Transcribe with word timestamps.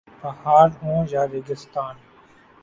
پہاڑ 0.21 0.67
ہوں 0.81 0.99
یا 1.11 1.23
ریگستان 1.33 1.95